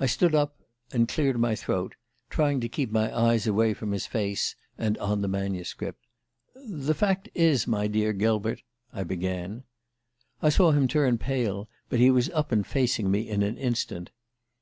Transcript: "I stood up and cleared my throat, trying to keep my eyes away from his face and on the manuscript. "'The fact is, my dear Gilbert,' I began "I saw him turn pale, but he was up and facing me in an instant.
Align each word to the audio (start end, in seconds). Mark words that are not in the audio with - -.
"I 0.00 0.06
stood 0.06 0.34
up 0.34 0.62
and 0.90 1.06
cleared 1.06 1.38
my 1.38 1.54
throat, 1.54 1.96
trying 2.30 2.60
to 2.60 2.68
keep 2.70 2.90
my 2.90 3.14
eyes 3.14 3.46
away 3.46 3.74
from 3.74 3.92
his 3.92 4.06
face 4.06 4.56
and 4.78 4.96
on 4.96 5.20
the 5.20 5.28
manuscript. 5.28 5.98
"'The 6.66 6.94
fact 6.94 7.28
is, 7.34 7.66
my 7.66 7.86
dear 7.86 8.14
Gilbert,' 8.14 8.62
I 8.90 9.04
began 9.04 9.64
"I 10.40 10.48
saw 10.48 10.70
him 10.72 10.88
turn 10.88 11.18
pale, 11.18 11.68
but 11.90 12.00
he 12.00 12.10
was 12.10 12.30
up 12.30 12.52
and 12.52 12.66
facing 12.66 13.10
me 13.10 13.28
in 13.28 13.42
an 13.42 13.58
instant. 13.58 14.12